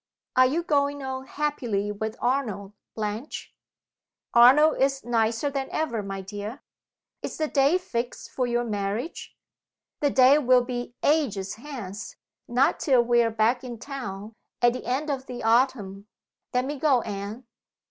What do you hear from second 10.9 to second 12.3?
ages hence.